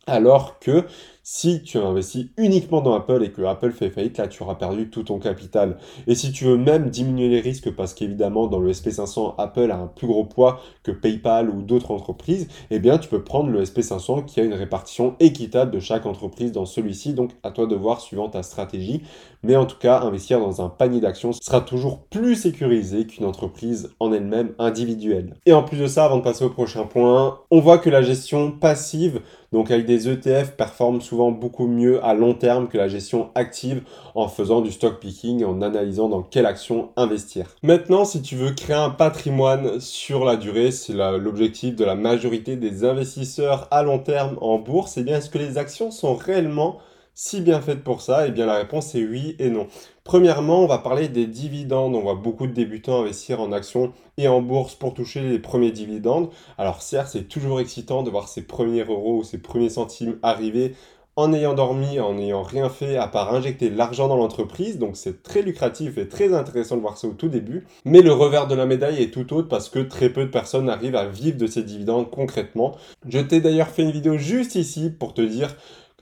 Alors 0.07 0.59
que 0.59 0.85
si 1.27 1.63
tu 1.63 1.79
investis 1.79 2.27
uniquement 2.37 2.81
dans 2.81 2.93
Apple 2.93 3.23
et 3.23 3.31
que 3.31 3.41
Apple 3.41 3.71
fait 3.71 3.89
faillite, 3.89 4.19
là 4.19 4.27
tu 4.27 4.43
auras 4.43 4.53
perdu 4.53 4.91
tout 4.91 5.01
ton 5.01 5.17
capital. 5.17 5.79
Et 6.05 6.13
si 6.13 6.31
tu 6.31 6.45
veux 6.45 6.55
même 6.55 6.91
diminuer 6.91 7.29
les 7.29 7.39
risques, 7.39 7.71
parce 7.71 7.95
qu'évidemment 7.95 8.45
dans 8.45 8.59
le 8.59 8.71
SP500, 8.71 9.33
Apple 9.39 9.71
a 9.71 9.77
un 9.77 9.87
plus 9.87 10.05
gros 10.05 10.23
poids 10.23 10.61
que 10.83 10.91
PayPal 10.91 11.49
ou 11.49 11.63
d'autres 11.63 11.89
entreprises, 11.89 12.47
eh 12.69 12.77
bien 12.77 12.99
tu 12.99 13.09
peux 13.09 13.23
prendre 13.23 13.49
le 13.49 13.63
SP500 13.63 14.25
qui 14.25 14.39
a 14.39 14.43
une 14.43 14.53
répartition 14.53 15.15
équitable 15.19 15.71
de 15.71 15.79
chaque 15.79 16.05
entreprise 16.05 16.51
dans 16.51 16.67
celui-ci. 16.67 17.15
Donc 17.15 17.31
à 17.41 17.49
toi 17.49 17.65
de 17.65 17.75
voir 17.75 18.01
suivant 18.01 18.29
ta 18.29 18.43
stratégie. 18.43 19.01
Mais 19.41 19.55
en 19.55 19.65
tout 19.65 19.77
cas, 19.77 20.01
investir 20.01 20.39
dans 20.39 20.63
un 20.63 20.69
panier 20.69 20.99
d'actions 20.99 21.31
sera 21.31 21.61
toujours 21.61 22.05
plus 22.05 22.35
sécurisé 22.35 23.05
qu'une 23.05 23.25
entreprise 23.25 23.91
en 23.99 24.11
elle-même 24.11 24.53
individuelle. 24.57 25.35
Et 25.45 25.53
en 25.53 25.61
plus 25.61 25.77
de 25.77 25.87
ça, 25.87 26.05
avant 26.05 26.17
de 26.17 26.23
passer 26.23 26.45
au 26.45 26.49
prochain 26.49 26.85
point, 26.85 27.39
on 27.51 27.59
voit 27.59 27.77
que 27.77 27.91
la 27.91 28.01
gestion 28.01 28.51
passive, 28.51 29.21
donc 29.51 29.69
avec 29.69 29.85
des 29.85 30.09
ETF, 30.09 30.55
performe 30.57 30.99
souvent 30.99 31.14
beaucoup 31.15 31.67
mieux 31.67 32.03
à 32.03 32.13
long 32.13 32.33
terme 32.33 32.67
que 32.67 32.77
la 32.77 32.87
gestion 32.87 33.29
active 33.35 33.83
en 34.13 34.27
faisant 34.27 34.61
du 34.61 34.71
stock 34.71 34.99
picking 34.99 35.41
et 35.41 35.45
en 35.45 35.61
analysant 35.61 36.09
dans 36.09 36.21
quelle 36.21 36.45
action 36.45 36.89
investir. 36.95 37.47
Maintenant, 37.63 38.05
si 38.05 38.21
tu 38.21 38.35
veux 38.35 38.51
créer 38.51 38.75
un 38.75 38.89
patrimoine 38.89 39.79
sur 39.79 40.25
la 40.25 40.35
durée, 40.35 40.71
c'est 40.71 40.93
l'objectif 40.93 41.75
de 41.75 41.85
la 41.85 41.95
majorité 41.95 42.55
des 42.55 42.83
investisseurs 42.83 43.67
à 43.71 43.83
long 43.83 43.99
terme 43.99 44.37
en 44.41 44.59
bourse, 44.59 44.97
et 44.97 45.01
eh 45.01 45.03
bien 45.03 45.17
est-ce 45.17 45.29
que 45.29 45.37
les 45.37 45.57
actions 45.57 45.91
sont 45.91 46.15
réellement 46.15 46.79
si 47.17 47.39
bien 47.39 47.61
faites 47.61 47.83
pour 47.83 48.01
ça? 48.01 48.27
Eh 48.27 48.31
bien 48.31 48.45
la 48.45 48.55
réponse 48.55 48.93
est 48.93 49.05
oui 49.05 49.35
et 49.39 49.49
non. 49.49 49.67
Premièrement, 50.03 50.59
on 50.59 50.67
va 50.67 50.77
parler 50.77 51.07
des 51.07 51.25
dividendes. 51.25 51.95
On 51.95 52.01
voit 52.01 52.15
beaucoup 52.15 52.45
de 52.45 52.51
débutants 52.51 52.99
investir 52.99 53.41
en 53.41 53.51
actions 53.51 53.91
et 54.17 54.27
en 54.27 54.41
bourse 54.41 54.75
pour 54.75 54.93
toucher 54.93 55.21
les 55.21 55.39
premiers 55.39 55.71
dividendes. 55.71 56.29
Alors 56.57 56.81
certes, 56.81 57.09
c'est 57.13 57.27
toujours 57.27 57.59
excitant 57.59 58.03
de 58.03 58.11
voir 58.11 58.27
ces 58.27 58.43
premiers 58.43 58.83
euros 58.83 59.19
ou 59.19 59.23
ces 59.23 59.39
premiers 59.39 59.69
centimes 59.69 60.19
arriver 60.21 60.75
en 61.17 61.31
ayant 61.31 61.53
dormi, 61.53 61.99
en 61.99 62.13
n'ayant 62.15 62.43
rien 62.43 62.69
fait 62.69 62.97
à 62.97 63.07
part 63.07 63.33
injecter 63.33 63.69
l'argent 63.69 64.07
dans 64.07 64.17
l'entreprise. 64.17 64.77
Donc 64.77 64.97
c'est 64.97 65.23
très 65.23 65.41
lucratif 65.41 65.97
et 65.97 66.07
très 66.07 66.33
intéressant 66.33 66.75
de 66.75 66.81
voir 66.81 66.97
ça 66.97 67.07
au 67.07 67.13
tout 67.13 67.29
début. 67.29 67.65
Mais 67.85 68.01
le 68.01 68.11
revers 68.11 68.47
de 68.47 68.55
la 68.55 68.65
médaille 68.65 69.01
est 69.01 69.13
tout 69.13 69.33
autre 69.33 69.47
parce 69.47 69.69
que 69.69 69.79
très 69.79 70.09
peu 70.09 70.25
de 70.25 70.29
personnes 70.29 70.69
arrivent 70.69 70.95
à 70.95 71.07
vivre 71.07 71.37
de 71.37 71.47
ces 71.47 71.63
dividendes 71.63 72.09
concrètement. 72.11 72.75
Je 73.07 73.19
t'ai 73.19 73.39
d'ailleurs 73.39 73.69
fait 73.69 73.83
une 73.83 73.91
vidéo 73.91 74.17
juste 74.17 74.55
ici 74.55 74.89
pour 74.89 75.13
te 75.13 75.21
dire 75.21 75.55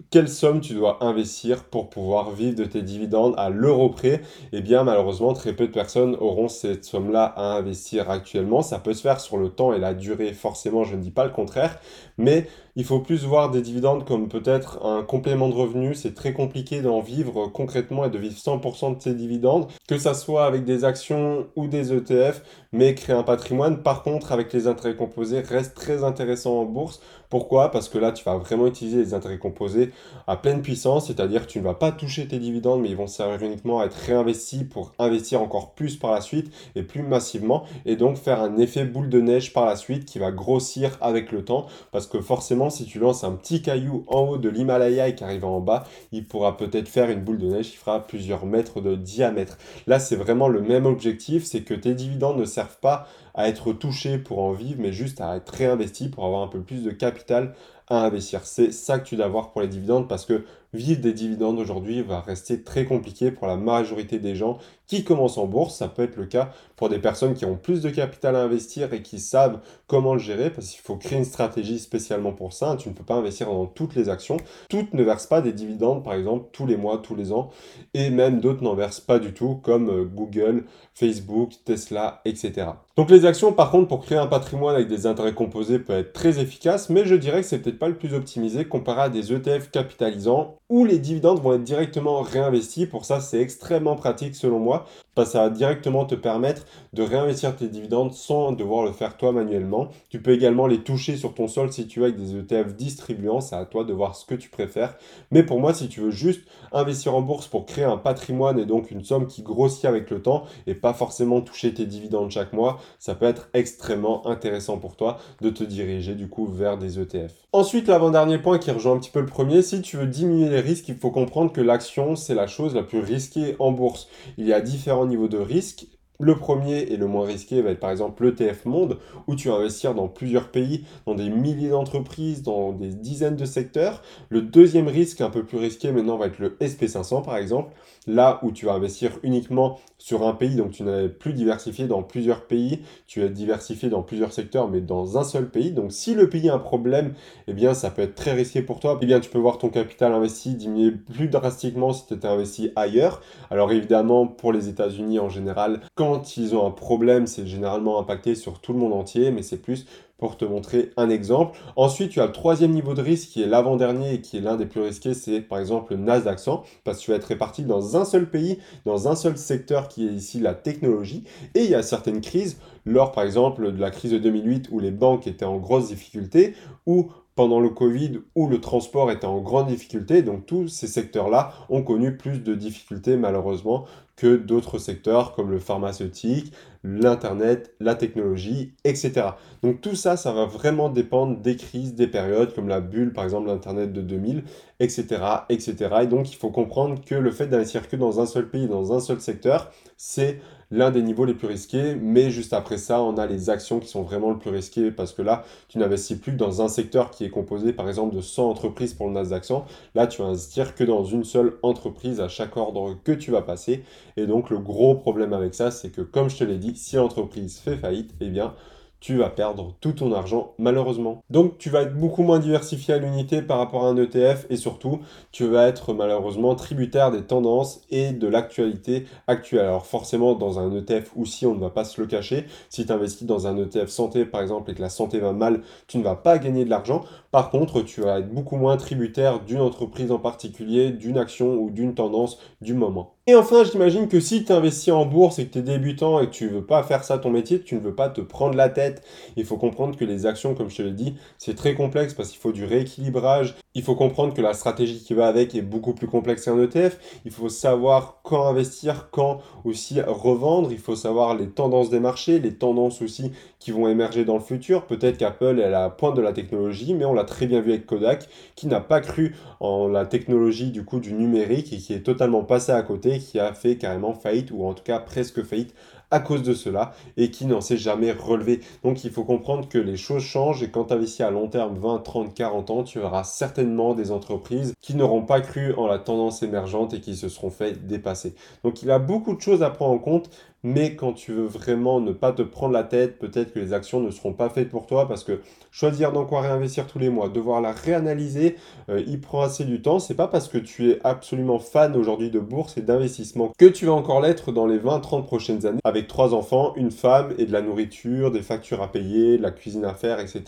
quelle 0.10 0.28
somme 0.28 0.60
tu 0.60 0.74
dois 0.74 1.04
investir 1.04 1.66
pour 1.66 1.90
pouvoir 1.90 2.32
vivre 2.32 2.56
de 2.56 2.66
tes 2.66 2.82
dividendes 2.82 3.36
à 3.38 3.50
l'euro 3.50 3.90
près 3.90 4.22
Eh 4.52 4.62
bien, 4.62 4.84
malheureusement, 4.84 5.34
très 5.34 5.54
peu 5.54 5.68
de 5.68 5.72
personnes 5.72 6.16
auront 6.20 6.48
cette 6.48 6.84
somme-là 6.84 7.26
à 7.26 7.54
investir 7.54 8.10
actuellement. 8.10 8.64
Ça 8.64 8.80
peut 8.80 8.94
se 8.94 9.02
faire 9.02 9.20
sur 9.20 9.38
le 9.38 9.50
temps 9.50 9.74
et 9.74 9.80
la 9.80 9.94
durée, 9.94 10.34
forcément, 10.34 10.84
je 10.84 10.96
ne 10.96 11.02
dis 11.02 11.12
pas 11.12 11.26
le 11.26 11.32
contraire, 11.32 11.80
mais 12.18 12.48
il 12.76 12.84
faut 12.86 13.00
plus 13.00 13.24
voir 13.24 13.52
des 13.52 13.62
dividendes 13.62 14.06
comme 14.06 14.28
peut-être 14.28 14.84
un 14.86 15.04
complément 15.04 15.48
de 15.50 15.54
revenus. 15.54 16.00
C'est 16.00 16.16
très 16.16 16.34
compliqué 16.34 16.82
d'en 16.82 17.02
vivre 17.02 17.48
concrètement 17.48 18.06
et 18.06 18.10
de 18.10 18.18
vivre 18.18 18.36
100% 18.36 18.98
de 18.98 19.02
ces 19.02 19.14
dividendes, 19.14 19.68
que 19.88 19.98
ça 19.98 20.14
soit 20.14 20.46
avec 20.46 20.66
des 20.66 20.84
actions 20.84 21.48
ou 21.56 21.68
des 21.68 21.94
ETF, 21.94 22.42
mais 22.72 22.96
créer 22.96 23.16
un 23.16 23.24
patrimoine, 23.24 23.84
par 23.84 24.02
contre, 24.02 24.32
avec 24.32 24.52
les 24.54 24.68
intérêts 24.68 24.96
composés, 24.96 25.42
reste 25.42 25.76
très 25.76 26.04
intéressant 26.04 26.62
en 26.62 26.66
bourse. 26.66 27.00
Pourquoi? 27.30 27.72
Parce 27.72 27.90
que 27.90 27.98
là, 27.98 28.12
tu 28.12 28.24
vas 28.24 28.38
vraiment 28.38 28.68
utiliser 28.68 28.98
les 28.98 29.14
intérêts 29.16 29.40
composés 29.40 29.92
à 30.28 30.36
pleine 30.36 30.62
puissance, 30.62 31.08
c'est-à-dire 31.08 31.48
que 31.48 31.52
tu 31.52 31.60
ne 31.60 31.64
vas 31.64 31.74
pas 31.74 31.92
toucher 31.92 32.28
tes 32.28 32.38
dividendes, 32.38 32.82
mais 32.82 32.90
ils 32.90 32.96
vont 32.96 33.08
servir 33.08 33.42
uniquement 33.48 33.80
à 33.80 33.86
être 33.86 33.96
réinvestis 33.96 34.64
pour 34.64 34.94
investir 35.00 35.42
encore 35.42 35.74
plus 35.74 35.98
par 35.98 36.12
la 36.12 36.22
suite 36.22 36.52
et 36.76 36.84
plus 36.84 37.02
massivement, 37.02 37.64
et 37.86 37.96
donc 37.96 38.18
faire 38.18 38.42
un 38.42 38.58
effet 38.58 38.86
boule 38.86 39.10
de 39.10 39.20
neige 39.20 39.52
par 39.54 39.66
la 39.66 39.76
suite 39.76 40.06
qui 40.06 40.20
va 40.20 40.32
grossir 40.32 40.98
avec 41.02 41.32
le 41.32 41.44
temps, 41.44 41.66
parce 41.92 42.06
que 42.06 42.22
forcément, 42.22 42.63
si 42.70 42.86
tu 42.86 43.00
lances 43.00 43.24
un 43.24 43.34
petit 43.34 43.62
caillou 43.62 44.04
en 44.08 44.22
haut 44.22 44.38
de 44.38 44.50
l'Himalaya 44.50 45.08
et 45.08 45.16
qui 45.16 45.24
arrive 45.24 45.46
en 45.46 45.60
bas, 45.60 45.86
il 46.12 46.28
pourra 46.28 46.58
peut-être 46.58 46.88
faire 46.88 47.10
une 47.10 47.22
boule 47.22 47.38
de 47.38 47.48
neige 47.48 47.72
qui 47.72 47.78
fera 47.78 48.06
plusieurs 48.06 48.46
mètres 48.46 48.82
de 48.82 48.96
diamètre. 48.96 49.58
Là, 49.88 50.00
c'est 50.00 50.16
vraiment 50.16 50.48
le 50.48 50.62
même 50.62 50.86
objectif, 50.86 51.44
c'est 51.44 51.64
que 51.64 51.74
tes 51.74 51.94
dividendes 51.94 52.38
ne 52.38 52.46
servent 52.46 52.80
pas 52.80 53.08
à 53.34 53.48
être 53.50 53.74
touchés 53.74 54.18
pour 54.18 54.40
en 54.40 54.52
vivre, 54.52 54.80
mais 54.80 54.92
juste 54.92 55.22
à 55.22 55.36
être 55.36 55.50
réinvestis 55.50 56.10
pour 56.10 56.26
avoir 56.26 56.42
un 56.42 56.48
peu 56.48 56.62
plus 56.62 56.84
de 56.84 56.92
capital 56.92 57.54
à 57.90 58.06
investir. 58.06 58.46
C'est 58.46 58.72
ça 58.72 59.00
que 59.00 59.08
tu 59.08 59.16
dois 59.16 59.28
voir 59.28 59.52
pour 59.52 59.62
les 59.62 59.68
dividendes 59.68 60.08
parce 60.08 60.26
que 60.26 60.46
vivre 60.74 61.02
des 61.02 61.14
dividendes 61.14 61.60
aujourd'hui 61.60 62.02
va 62.02 62.20
rester 62.20 62.64
très 62.64 62.86
compliqué 62.86 63.32
pour 63.32 63.48
la 63.48 63.56
majorité 63.58 64.20
des 64.20 64.36
gens 64.36 64.58
qui 64.88 65.04
commencent 65.04 65.38
en 65.38 65.46
bourse. 65.46 65.78
Ça 65.78 65.88
peut 65.88 66.04
être 66.04 66.18
le 66.18 66.26
cas 66.26 66.52
pour 66.76 66.90
des 66.90 67.00
personnes 67.00 67.34
qui 67.34 67.46
ont 67.46 67.56
plus 67.56 67.82
de 67.82 67.90
capital 67.90 68.36
à 68.36 68.42
investir 68.42 68.94
et 68.94 69.02
qui 69.02 69.20
savent 69.20 69.60
comment 69.88 70.14
le 70.14 70.20
gérer 70.20 70.50
parce 70.50 70.70
qu'il 70.70 70.82
faut 70.82 70.96
créer 70.96 71.18
une 71.18 71.26
stratégie 71.26 71.80
spécialement 71.80 72.34
pour 72.34 72.54
ça. 72.54 72.76
Tu 72.78 72.90
ne 72.90 72.94
peux 72.94 73.04
pas 73.04 73.16
investir 73.16 73.48
dans 73.48 73.66
toutes 73.66 73.96
les 73.96 74.10
actions. 74.10 74.38
Toutes 74.70 74.94
ne 74.94 75.04
versent 75.04 75.28
pas 75.28 75.42
des 75.42 75.54
dividendes, 75.54 76.04
par 76.04 76.14
exemple, 76.14 76.50
tous 76.52 76.66
les 76.66 76.78
mois, 76.78 76.98
tous 76.98 77.16
les 77.16 77.32
ans. 77.32 77.50
Et 77.94 78.10
même 78.10 78.40
d'autres 78.40 78.64
n'en 78.64 78.76
versent 78.76 79.00
pas 79.00 79.20
du 79.20 79.34
tout, 79.34 79.56
comme 79.64 79.90
euh, 79.90 80.04
Google, 80.06 80.66
Facebook, 80.94 81.52
Tesla, 81.66 82.22
etc. 82.26 82.68
Donc 82.96 83.10
les 83.10 83.26
actions, 83.26 83.54
par 83.54 83.72
contre, 83.72 83.88
pour 83.88 84.04
créer 84.06 84.18
un 84.18 84.28
patrimoine 84.28 84.76
avec 84.76 84.88
des 84.88 85.08
intérêts 85.08 85.34
composés 85.34 85.80
peut 85.80 85.94
être 85.94 86.14
très 86.14 86.40
efficace, 86.40 86.90
mais 86.90 87.06
je 87.06 87.16
dirais 87.16 87.42
que 87.42 87.48
c'est 87.48 87.60
peut-être 87.60 87.80
pas 87.80 87.88
le 87.88 87.98
plus 87.98 88.14
optimisé 88.14 88.66
comparé 88.66 89.02
à 89.02 89.10
des 89.10 89.34
ETF 89.34 89.72
capitalisants 89.72 90.60
où 90.70 90.86
les 90.86 91.00
dividendes 91.00 91.42
vont 91.42 91.54
être 91.54 91.64
directement 91.64 92.22
réinvestis. 92.22 92.86
Pour 92.86 93.06
ça, 93.06 93.20
c'est 93.20 93.40
extrêmement 93.40 93.96
pratique 93.96 94.36
selon 94.36 94.60
moi, 94.60 94.86
parce 95.16 95.30
que 95.30 95.34
ça 95.34 95.44
va 95.44 95.50
directement 95.50 96.06
te 96.06 96.16
permettre 96.16 96.66
de 96.94 97.04
réinvestir 97.04 97.56
tes 97.56 97.68
dividendes 97.68 98.14
sans 98.14 98.52
devoir 98.52 98.84
le 98.84 98.92
faire 98.92 99.18
toi 99.18 99.32
manuellement. 99.32 99.90
Tu 100.10 100.22
peux 100.22 100.32
également 100.32 100.68
les 100.68 100.80
toucher 100.80 101.18
sur 101.18 101.34
ton 101.34 101.48
sol 101.48 101.72
si 101.72 101.88
tu 101.88 102.00
veux 102.00 102.06
avec 102.06 102.18
des 102.18 102.38
ETF 102.38 102.76
distribuants, 102.76 103.42
c'est 103.42 103.56
à 103.56 103.66
toi 103.66 103.84
de 103.84 103.94
voir 103.94 104.16
ce 104.16 104.26
que 104.26 104.36
tu 104.36 104.50
préfères. 104.50 104.96
Mais 105.32 105.44
pour 105.44 105.60
moi, 105.60 105.74
si 105.74 105.88
tu 105.88 106.02
veux 106.02 106.12
juste 106.12 106.42
investir 106.72 107.16
en 107.16 107.22
bourse 107.22 107.48
pour 107.48 107.66
créer 107.66 107.86
un 107.86 107.98
patrimoine 107.98 108.60
et 108.60 108.66
donc 108.66 108.92
une 108.92 109.04
somme 109.04 109.28
qui 109.28 109.44
grossit 109.44 109.86
avec 109.86 110.10
le 110.10 110.22
temps 110.22 110.44
et 110.68 110.74
pas 110.74 110.94
forcément 110.94 111.42
toucher 111.42 111.74
tes 111.74 111.86
dividendes 111.86 112.32
chaque 112.32 112.54
mois, 112.54 112.80
ça 113.00 113.16
peut 113.16 113.26
être 113.26 113.50
extrêmement 113.54 114.26
intéressant 114.28 114.78
pour 114.78 114.96
toi 114.96 115.18
de 115.42 115.50
te 115.50 115.64
diriger 115.64 116.16
du 116.16 116.28
coup 116.28 116.46
vers 116.46 116.78
des 116.78 117.00
ETF. 117.00 117.34
Ensuite, 117.52 117.88
l'avant-dernier 117.88 118.40
point 118.40 118.58
qui 118.58 118.72
rejoint 118.72 118.94
un 118.94 119.00
petit 119.00 119.12
peu 119.12 119.20
le 119.20 119.28
premier, 119.28 119.62
si 119.62 119.82
tu 119.82 119.98
veux 119.98 120.08
diminuer 120.08 120.50
risques, 120.60 120.90
il 120.90 120.96
faut 120.96 121.12
comprendre 121.12 121.52
que 121.52 121.62
l'action, 121.62 122.16
c'est 122.16 122.36
la 122.36 122.48
chose 122.48 122.76
la 122.76 122.84
plus 122.84 123.00
risquée 123.00 123.56
en 123.60 123.72
bourse. 123.72 124.08
Il 124.38 124.46
y 124.46 124.54
a 124.54 124.62
différents 124.62 125.06
niveaux 125.06 125.28
de 125.28 125.38
risque 125.38 125.88
Le 126.24 126.38
premier 126.38 126.84
et 126.84 126.96
le 126.96 127.06
moins 127.06 127.26
risqué 127.26 127.62
va 127.62 127.72
être 127.72 127.82
par 127.82 127.92
exemple 127.92 128.24
l'ETF 128.24 128.64
Monde, 128.64 128.98
où 129.28 129.36
tu 129.36 129.50
vas 129.50 129.56
investir 129.56 129.94
dans 129.94 130.08
plusieurs 130.08 130.52
pays, 130.52 130.86
dans 131.06 131.16
des 131.16 131.30
milliers 131.30 131.68
d'entreprises, 131.68 132.44
dans 132.44 132.72
des 132.72 132.94
dizaines 132.94 133.36
de 133.36 133.44
secteurs. 133.44 134.02
Le 134.30 134.42
deuxième 134.42 134.88
risque, 134.88 135.20
un 135.20 135.30
peu 135.30 135.44
plus 135.44 135.58
risqué 135.58 135.92
maintenant, 135.92 136.16
va 136.16 136.28
être 136.28 136.40
le 136.40 136.56
SP500 136.62 137.26
par 137.26 137.36
exemple, 137.36 137.74
là 138.08 138.40
où 138.42 138.54
tu 138.54 138.68
vas 138.68 138.72
investir 138.72 139.12
uniquement 139.24 139.80
sur 139.98 140.26
un 140.26 140.34
pays, 140.34 140.56
donc 140.56 140.72
tu 140.72 140.84
n'es 140.84 141.10
plus 141.10 141.34
diversifié 141.34 141.88
dans 141.88 142.04
plusieurs 142.04 142.46
pays, 142.48 142.84
tu 143.06 143.22
es 143.22 143.30
diversifié 143.30 143.90
dans 143.90 144.02
plusieurs 144.02 144.32
secteurs, 144.32 144.70
mais 144.70 144.80
dans 144.80 145.18
un 145.18 145.26
seul 145.26 145.50
pays. 145.50 145.72
Donc 145.74 145.92
si 145.92 146.14
le 146.14 146.30
pays 146.30 146.50
a 146.50 146.56
un 146.56 146.60
problème, 146.60 147.16
eh 147.48 147.54
bien 147.54 147.74
ça 147.74 147.90
peut 147.90 148.02
être 148.02 148.16
très 148.16 148.32
risqué 148.32 148.62
pour 148.62 148.80
toi. 148.80 148.98
Eh 149.02 149.06
bien 149.06 149.20
tu 149.20 149.30
peux 149.30 149.40
voir 149.40 149.58
ton 149.58 149.68
capital 149.68 150.14
investi 150.14 150.56
diminuer 150.56 150.92
plus 150.92 151.28
drastiquement 151.28 151.92
si 151.92 152.08
tu 152.08 152.14
étais 152.14 152.28
investi 152.28 152.72
ailleurs. 152.78 153.22
Alors 153.50 153.74
évidemment, 153.74 154.26
pour 154.26 154.54
les 154.54 154.70
États-Unis 154.70 155.20
en 155.20 155.28
général, 155.28 155.82
quand 155.96 156.13
ils 156.38 156.56
ont 156.56 156.66
un 156.66 156.72
problème, 156.72 157.28
c'est 157.28 157.46
généralement 157.46 158.00
impacté 158.00 158.36
sur 158.36 158.60
tout 158.60 158.74
le 158.74 158.80
monde 158.80 158.94
entier, 158.94 159.32
mais 159.32 159.42
c'est 159.42 159.62
plus 159.62 159.86
pour 160.18 160.38
te 160.38 160.46
montrer 160.46 160.92
un 160.96 161.10
exemple. 161.10 161.58
Ensuite, 161.76 162.12
tu 162.12 162.22
as 162.22 162.28
le 162.28 162.32
troisième 162.32 162.72
niveau 162.72 162.94
de 162.94 163.02
risque 163.02 163.30
qui 163.30 163.44
est 163.44 163.46
l'avant-dernier 163.46 164.14
et 164.14 164.22
qui 164.22 164.38
est 164.38 164.42
l'un 164.42 164.56
des 164.56 164.66
plus 164.66 164.82
risqués, 164.82 165.14
c'est 165.14 165.42
par 165.42 165.60
exemple 165.60 165.94
le 165.94 166.00
Nasdaq 166.00 166.40
100, 166.40 166.64
parce 166.84 167.00
que 167.00 167.04
tu 167.04 167.12
vas 167.12 167.18
être 167.18 167.26
réparti 167.26 167.64
dans 167.64 167.98
un 167.98 168.06
seul 168.06 168.30
pays, 168.30 168.60
dans 168.86 169.08
un 169.10 169.16
seul 169.16 169.38
secteur 169.38 169.90
qui 169.90 170.08
est 170.08 170.12
ici 170.12 170.40
la 170.40 170.54
technologie. 170.54 171.26
Et 171.56 171.66
il 171.66 171.70
y 171.70 171.76
a 171.76 171.84
certaines 171.84 172.22
crises, 172.22 172.58
lors 172.86 173.12
par 173.12 173.26
exemple 173.26 173.74
de 173.74 173.80
la 173.82 173.92
crise 173.92 174.12
de 174.12 174.18
2008 174.18 174.70
où 174.72 174.80
les 174.80 174.92
banques 174.92 175.28
étaient 175.28 175.46
en 175.46 175.58
grosse 175.58 175.90
difficulté, 175.90 176.54
ou 176.86 177.10
pendant 177.36 177.60
le 177.60 177.70
Covid 177.70 178.20
où 178.36 178.48
le 178.48 178.62
transport 178.62 179.12
était 179.12 179.26
en 179.26 179.42
grande 179.42 179.68
difficulté. 179.68 180.22
Donc 180.22 180.46
tous 180.46 180.68
ces 180.68 180.88
secteurs-là 180.88 181.54
ont 181.70 181.82
connu 181.82 182.16
plus 182.16 182.44
de 182.44 182.56
difficultés 182.56 183.18
malheureusement 183.18 183.86
que 184.16 184.36
d'autres 184.36 184.78
secteurs 184.78 185.34
comme 185.34 185.50
le 185.50 185.60
pharmaceutique, 185.60 186.54
l'Internet, 186.84 187.74
la 187.80 187.96
technologie, 187.96 188.74
etc. 188.84 189.30
Donc 189.64 189.82
tout 189.82 189.96
ça, 189.96 190.18
ça 190.18 190.32
va 190.34 190.46
vraiment 190.46 190.90
dépendre 190.90 191.40
des 191.40 191.56
crises, 191.56 191.96
des 191.96 192.08
périodes 192.08 192.54
comme 192.54 192.68
la 192.68 192.82
bulle 192.82 193.14
par 193.14 193.24
exemple 193.24 193.48
l'Internet 193.48 193.92
de 193.92 194.02
2000, 194.02 194.44
etc. 194.80 195.22
etc. 195.50 195.76
Et 196.04 196.08
donc 196.08 196.32
il 196.32 196.36
faut 196.36 196.52
comprendre 196.52 197.04
que 197.04 197.16
le 197.16 197.32
fait 197.32 197.48
d'investir 197.48 197.88
que 197.88 197.96
dans 197.96 198.20
un 198.20 198.26
seul 198.26 198.50
pays, 198.50 198.68
dans 198.68 198.94
un 198.94 199.00
seul 199.00 199.20
secteur, 199.20 199.72
c'est 199.98 200.40
l'un 200.74 200.90
des 200.90 201.04
niveaux 201.04 201.26
les 201.26 201.36
plus 201.36 201.48
risqués, 201.48 201.96
mais 201.96 202.32
juste 202.32 202.52
après 202.52 202.78
ça, 202.78 203.02
on 203.04 203.18
a 203.18 203.28
les 203.28 203.52
actions 203.52 203.80
qui 203.80 203.88
sont 203.88 204.02
vraiment 204.02 204.32
le 204.32 204.40
plus 204.40 204.50
risquées 204.50 204.90
parce 204.92 205.14
que 205.14 205.22
là, 205.22 205.44
tu 205.68 205.78
n'investis 205.78 206.18
plus 206.18 206.32
dans 206.32 206.64
un 206.64 206.68
secteur 206.68 207.12
qui 207.12 207.26
est 207.26 207.30
composé 207.30 207.74
par 207.74 207.88
exemple 207.88 208.16
de 208.16 208.22
100 208.22 208.50
entreprises 208.50 208.96
pour 208.96 209.08
le 209.08 209.14
Nasdaq 209.14 209.46
100. 209.46 209.66
Là, 209.94 210.08
tu 210.08 210.22
vas 210.22 210.30
investir 210.30 210.74
que 210.74 210.84
dans 210.84 211.04
une 211.06 211.24
seule 211.24 211.54
entreprise 211.62 212.20
à 212.20 212.28
chaque 212.28 212.58
ordre 212.58 212.98
que 213.04 213.12
tu 213.12 213.30
vas 213.30 213.44
passer. 213.44 213.84
Et 214.18 214.26
donc, 214.26 214.50
le 214.50 214.58
gros 214.58 214.96
problème 214.96 215.34
avec 215.34 215.54
ça, 215.54 215.70
c'est 215.70 215.92
que 215.92 216.02
comme 216.02 216.30
je 216.30 216.38
te 216.38 216.44
l'ai 216.44 216.58
dit, 216.58 216.76
si 216.76 216.96
l'entreprise 216.96 217.60
fait 217.60 217.78
faillite, 217.78 218.12
eh 218.20 218.30
bien, 218.30 218.56
tu 219.04 219.18
vas 219.18 219.30
perdre 219.30 219.76
tout 219.82 219.92
ton 219.92 220.14
argent 220.14 220.54
malheureusement. 220.58 221.22
Donc 221.30 221.58
tu 221.58 221.70
vas 221.70 221.82
être 221.82 221.94
beaucoup 221.94 222.24
moins 222.24 222.40
diversifié 222.40 222.94
à 222.94 222.98
l'unité 223.00 223.42
par 223.42 223.58
rapport 223.58 223.84
à 223.84 223.90
un 223.90 223.98
ETF 223.98 224.46
et 224.50 224.56
surtout 224.56 225.02
tu 225.34 225.46
vas 225.46 225.68
être 225.68 225.94
malheureusement 225.94 226.56
tributaire 226.56 227.12
des 227.12 227.22
tendances 227.22 227.82
et 227.92 228.14
de 228.14 228.28
l'actualité 228.28 229.06
actuelle. 229.28 229.66
Alors 229.66 229.86
forcément 229.86 230.36
dans 230.36 230.58
un 230.58 230.74
ETF 230.74 231.12
aussi 231.18 231.46
on 231.46 231.54
ne 231.54 231.60
va 231.60 231.70
pas 231.70 231.84
se 231.84 232.00
le 232.00 232.08
cacher, 232.08 232.46
si 232.70 232.86
tu 232.86 232.94
investis 232.94 233.28
dans 233.28 233.46
un 233.46 233.58
ETF 233.58 233.90
santé 233.90 234.24
par 234.24 234.42
exemple 234.42 234.72
et 234.72 234.74
que 234.74 234.82
la 234.82 234.88
santé 234.88 235.20
va 235.20 235.34
mal, 235.34 235.64
tu 235.88 235.98
ne 235.98 236.04
vas 236.04 236.16
pas 236.16 236.38
gagner 236.38 236.64
de 236.64 236.70
l'argent. 236.70 237.04
Par 237.34 237.50
contre 237.50 237.82
tu 237.82 238.02
vas 238.02 238.20
être 238.20 238.32
beaucoup 238.32 238.58
moins 238.58 238.78
tributaire 238.78 239.40
d'une 239.40 239.60
entreprise 239.60 240.12
en 240.12 240.20
particulier, 240.20 240.92
d'une 240.92 241.18
action 241.18 241.56
ou 241.56 241.72
d'une 241.72 241.96
tendance 241.96 242.38
du 242.62 242.76
moment. 242.76 243.16
Et 243.26 243.36
enfin, 243.36 243.64
j'imagine 243.64 244.10
que 244.10 244.20
si 244.20 244.44
tu 244.44 244.52
investis 244.52 244.94
en 244.94 245.06
bourse 245.06 245.40
et 245.40 245.46
que 245.48 245.54
tu 245.54 245.60
es 245.60 245.62
débutant 245.62 246.20
et 246.20 246.26
que 246.26 246.32
tu 246.32 246.50
veux 246.50 246.66
pas 246.66 246.84
faire 246.84 247.06
ça 247.06 247.18
ton 247.18 247.30
métier, 247.30 247.62
tu 247.62 247.76
ne 247.76 247.80
veux 247.80 247.96
pas 247.96 248.10
te 248.10 248.20
prendre 248.20 248.56
la 248.56 248.68
tête, 248.68 249.02
il 249.38 249.46
faut 249.46 249.56
comprendre 249.56 249.98
que 249.98 250.04
les 250.04 250.26
actions, 250.26 250.56
comme 250.56 250.70
je 250.70 250.76
te 250.76 250.82
l'ai 250.82 250.92
dit, 250.92 251.16
c'est 251.38 251.56
très 251.56 251.74
complexe 251.74 252.14
parce 252.14 252.30
qu'il 252.30 252.40
faut 252.40 252.52
du 252.52 252.66
rééquilibrage. 252.66 253.56
Il 253.76 253.82
faut 253.82 253.96
comprendre 253.96 254.34
que 254.34 254.42
la 254.42 254.54
stratégie 254.54 255.02
qui 255.02 255.14
va 255.14 255.28
avec 255.28 255.56
est 255.56 255.62
beaucoup 255.62 255.94
plus 255.94 256.08
complexe 256.08 256.44
qu'un 256.44 256.62
ETF. 256.62 257.00
Il 257.24 257.32
faut 257.32 257.48
savoir 257.48 258.20
quand 258.24 258.46
investir, 258.46 259.08
quand 259.10 259.40
aussi 259.64 260.02
revendre. 260.02 260.74
Il 260.74 260.78
faut 260.78 260.98
savoir 260.98 261.34
les 261.34 261.50
tendances 261.50 261.90
des 261.90 262.02
marchés, 262.02 262.40
les 262.40 262.56
tendances 262.58 263.02
aussi 263.02 263.32
qui 263.58 263.72
vont 263.72 263.88
émerger 263.88 264.26
dans 264.26 264.36
le 264.36 264.42
futur. 264.42 264.86
Peut-être 264.86 265.18
qu'Apple 265.18 265.60
est 265.60 265.64
à 265.64 265.70
la 265.70 265.90
pointe 265.90 266.16
de 266.18 266.22
la 266.22 266.34
technologie, 266.34 266.94
mais 266.94 267.06
on 267.06 267.14
très 267.24 267.46
bien 267.48 267.62
vu 267.62 267.72
avec 267.72 267.86
Kodak, 267.86 268.28
qui 268.56 268.68
n'a 268.68 268.80
pas 268.80 269.02
cru 269.02 269.36
en 269.60 269.88
la 269.88 270.06
technologie 270.06 270.72
du 270.72 270.86
coup 270.86 271.00
du 271.00 271.14
numérique 271.14 271.74
et 271.74 271.78
qui 271.78 271.94
est 271.94 272.04
totalement 272.04 272.44
passé 272.44 272.72
à 272.72 272.82
côté 272.82 273.20
qui 273.20 273.40
a 273.40 273.54
fait 273.54 273.78
carrément 273.78 274.14
faillite, 274.14 274.52
ou 274.52 274.66
en 274.66 274.74
tout 274.74 274.84
cas 274.84 275.00
presque 275.00 275.44
faillite, 275.44 275.74
à 276.14 276.20
cause 276.20 276.44
de 276.44 276.54
cela 276.54 276.94
et 277.18 277.32
qui 277.32 277.46
n'en 277.48 277.60
s'est 277.60 277.78
jamais 277.78 278.12
relevé. 278.12 278.62
Donc 278.84 279.04
il 279.04 279.10
faut 279.10 279.24
comprendre 279.24 279.68
que 279.68 279.80
les 279.80 279.98
choses 279.98 280.22
changent 280.24 280.62
et 280.62 280.70
quand 280.70 280.86
tu 280.86 280.94
investis 280.94 281.22
à 281.22 281.32
long 281.32 281.48
terme 281.48 281.76
20, 281.80 282.00
30, 282.00 282.34
40 282.36 282.70
ans, 282.70 282.84
tu 282.84 283.00
auras 283.00 283.24
certainement 283.24 283.96
des 283.96 284.12
entreprises 284.12 284.74
qui 284.80 284.96
n'auront 284.96 285.24
pas 285.24 285.42
cru 285.42 285.74
en 285.74 285.88
la 285.88 285.98
tendance 285.98 286.44
émergente 286.44 286.94
et 286.94 287.00
qui 287.00 287.16
se 287.16 287.30
seront 287.30 287.50
fait 287.50 287.88
dépasser. 287.88 288.36
Donc 288.64 288.84
il 288.84 288.92
a 288.92 289.00
beaucoup 289.00 289.36
de 289.36 289.42
choses 289.42 289.64
à 289.64 289.72
prendre 289.72 289.94
en 289.94 290.00
compte, 290.00 290.30
mais 290.64 290.96
quand 290.96 291.14
tu 291.14 291.34
veux 291.34 291.46
vraiment 291.46 292.00
ne 292.00 292.14
pas 292.14 292.32
te 292.32 292.42
prendre 292.42 292.74
la 292.74 292.84
tête, 292.84 293.20
peut-être 293.20 293.54
que 293.54 293.60
les 293.60 293.74
actions 293.74 294.00
ne 294.00 294.12
seront 294.12 294.34
pas 294.34 294.50
faites 294.50 294.70
pour 294.70 294.86
toi 294.86 295.08
parce 295.08 295.24
que 295.24 295.42
choisir 295.72 296.14
dans 296.14 296.26
quoi 296.26 296.42
réinvestir 296.42 296.88
tous 296.88 297.00
les 297.00 297.10
mois, 297.10 297.28
devoir 297.28 297.60
la 297.62 297.74
réanalyser, 297.74 298.56
euh, 298.90 299.04
il 299.06 299.20
prend 299.20 299.42
assez 299.42 299.66
du 299.66 299.82
temps. 299.82 300.00
C'est 300.00 300.16
pas 300.16 300.28
parce 300.28 300.48
que 300.48 300.58
tu 300.58 300.92
es 300.92 301.00
absolument 301.04 301.60
fan 301.60 301.96
aujourd'hui 301.96 302.30
de 302.30 302.40
bourse 302.40 302.78
et 302.78 302.82
d'investissement 302.82 303.52
que 303.58 303.66
tu 303.66 303.88
vas 303.88 303.94
encore 303.94 304.22
l'être 304.22 304.52
dans 304.52 304.66
les 304.66 304.78
20-30 304.78 305.26
prochaines 305.26 305.66
années 305.66 305.82
avec 305.84 306.08
trois 306.08 306.34
enfants, 306.34 306.74
une 306.78 306.92
femme 306.92 307.34
et 307.38 307.46
de 307.46 307.52
la 307.52 307.62
nourriture, 307.62 308.32
des 308.32 308.42
factures 308.42 308.82
à 308.82 308.92
payer, 308.92 309.38
de 309.38 309.44
la 309.44 309.52
cuisine 309.52 309.84
à 309.84 309.94
faire, 309.94 310.20
etc. 310.20 310.44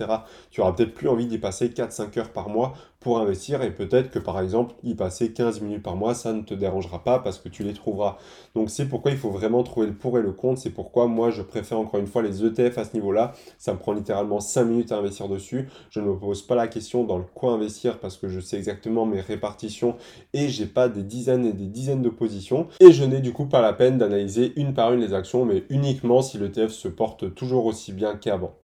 Tu 0.50 0.62
auras 0.62 0.72
peut-être 0.72 0.94
plus 0.94 1.10
envie 1.10 1.28
d'y 1.28 1.38
passer 1.38 1.68
4-5 1.68 2.20
heures 2.20 2.32
par 2.32 2.48
mois 2.48 2.74
pour 3.06 3.20
investir 3.20 3.62
et 3.62 3.70
peut-être 3.70 4.10
que 4.10 4.18
par 4.18 4.42
exemple 4.42 4.74
y 4.84 4.96
passer 4.96 5.32
15 5.32 5.62
minutes 5.62 5.84
par 5.84 5.96
mois, 5.96 6.16
ça 6.16 6.34
ne 6.34 6.42
te 6.42 6.56
dérangera 6.56 7.04
pas 7.04 7.20
parce 7.20 7.38
que 7.38 7.50
tu 7.50 7.62
les 7.62 7.74
trouveras. 7.74 8.18
Donc 8.56 8.72
c'est 8.72 8.86
pourquoi 8.86 9.12
il 9.12 9.18
faut 9.18 9.30
vraiment 9.30 9.62
trouver 9.62 9.86
le 9.86 9.94
pour 9.94 10.18
et 10.18 10.24
le 10.24 10.32
contre. 10.32 10.60
C'est 10.60 10.72
pourquoi 10.72 11.06
moi 11.06 11.30
je 11.30 11.44
préfère 11.44 11.78
encore 11.78 12.00
une 12.00 12.08
fois 12.08 12.24
les 12.24 12.44
ETF 12.44 12.80
à 12.80 12.84
ce 12.84 12.96
niveau-là. 12.96 13.34
Ça 13.60 13.74
me 13.74 13.78
prend 13.78 13.94
littéralement 13.94 14.40
5 14.40 14.64
minutes 14.64 14.92
à 14.92 14.98
investir 14.98 15.30
dessus. 15.30 15.70
Je 15.92 16.00
ne 16.00 16.08
me 16.08 16.18
pose 16.18 16.42
pas 16.42 16.56
la 16.56 16.68
question 16.68 17.04
dans 17.04 17.20
le 17.20 17.26
quoi 17.32 17.52
investir 17.52 18.00
parce 18.00 18.18
que 18.18 18.28
je 18.28 18.40
sais 18.40 18.58
exactement 18.58 19.06
mes 19.06 19.22
répartitions 19.22 19.98
et 20.34 20.50
j'ai 20.50 20.66
pas 20.66 20.90
des 20.90 21.04
dizaines 21.04 21.46
et 21.46 21.54
des 21.54 21.68
dizaines 21.68 22.02
de 22.02 22.10
positions. 22.10 22.70
Et 22.80 22.92
je 22.92 23.04
n'ai 23.04 23.20
du 23.20 23.34
coup 23.34 23.46
pas 23.46 23.62
la 23.62 23.74
peine 23.74 24.00
d'analyser 24.00 24.52
une 24.56 24.74
par 24.74 24.92
une 24.92 25.02
les 25.02 25.14
actions, 25.14 25.46
mais 25.46 25.64
uniquement 25.70 26.24
si 26.24 26.40
l'ETF 26.40 26.72
se 26.72 26.88
porte 26.88 27.36
toujours 27.36 27.68
aussi 27.68 27.94
bien 27.94 28.16
qu'avant. 28.16 28.56